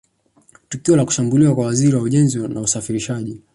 [0.69, 3.41] Tukio la kushambuliwa kwa Waziri wa Ujenzi na Usafirishaji